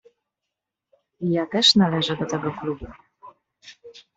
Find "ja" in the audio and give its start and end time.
1.21-1.45